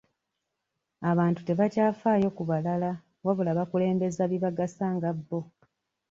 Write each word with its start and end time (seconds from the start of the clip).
Abantu 1.11 1.39
tebakyafaayo 1.47 2.29
ku 2.37 2.43
balala 2.49 2.91
wabula 3.25 3.51
bakulembeza 3.59 4.23
bibagasa 4.31 4.85
nga 4.95 5.09
bbo. 5.17 5.39